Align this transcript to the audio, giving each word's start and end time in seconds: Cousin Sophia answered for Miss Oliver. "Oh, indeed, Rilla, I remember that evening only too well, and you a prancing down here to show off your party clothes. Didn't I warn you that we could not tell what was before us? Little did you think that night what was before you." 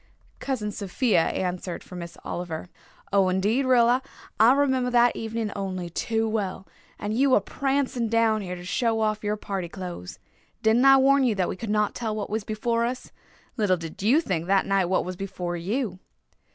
Cousin 0.39 0.71
Sophia 0.71 1.25
answered 1.25 1.83
for 1.83 1.95
Miss 1.95 2.17
Oliver. 2.23 2.69
"Oh, 3.13 3.29
indeed, 3.29 3.67
Rilla, 3.67 4.01
I 4.39 4.53
remember 4.53 4.89
that 4.89 5.15
evening 5.15 5.51
only 5.55 5.91
too 5.91 6.27
well, 6.27 6.65
and 6.97 7.13
you 7.15 7.35
a 7.35 7.39
prancing 7.39 8.07
down 8.09 8.41
here 8.41 8.55
to 8.55 8.65
show 8.65 9.01
off 9.01 9.23
your 9.23 9.37
party 9.37 9.69
clothes. 9.69 10.17
Didn't 10.63 10.85
I 10.85 10.97
warn 10.97 11.23
you 11.23 11.35
that 11.35 11.49
we 11.49 11.55
could 11.55 11.69
not 11.69 11.93
tell 11.93 12.15
what 12.15 12.31
was 12.31 12.43
before 12.43 12.83
us? 12.83 13.11
Little 13.57 13.77
did 13.77 14.01
you 14.01 14.21
think 14.21 14.47
that 14.47 14.65
night 14.65 14.85
what 14.85 15.05
was 15.05 15.15
before 15.15 15.55
you." 15.55 15.99